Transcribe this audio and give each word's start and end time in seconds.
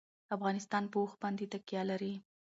افغانستان 0.35 0.83
په 0.91 0.97
اوښ 1.01 1.11
باندې 1.21 1.45
تکیه 1.53 1.81
لري. 1.89 2.13